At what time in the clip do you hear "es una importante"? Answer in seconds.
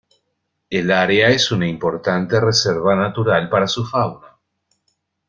1.29-2.39